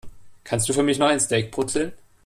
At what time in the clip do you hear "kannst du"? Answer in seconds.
0.43-0.73